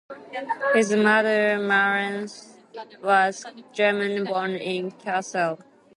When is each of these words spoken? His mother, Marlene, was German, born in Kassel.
His 0.73 0.93
mother, 0.95 1.59
Marlene, 1.59 2.25
was 3.03 3.45
German, 3.71 4.23
born 4.23 4.55
in 4.55 4.89
Kassel. 4.89 5.59